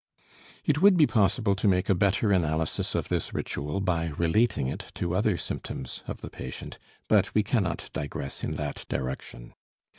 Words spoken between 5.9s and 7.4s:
of the patient. But